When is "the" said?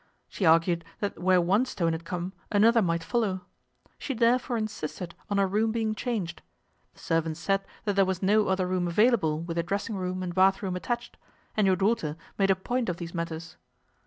6.95-6.99